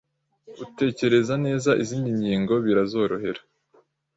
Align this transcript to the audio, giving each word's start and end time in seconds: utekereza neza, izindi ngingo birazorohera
utekereza 0.63 1.33
neza, 1.45 1.71
izindi 1.83 2.09
ngingo 2.17 2.53
birazorohera 2.65 3.41